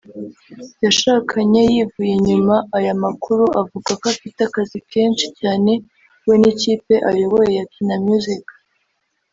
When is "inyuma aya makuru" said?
2.17-3.43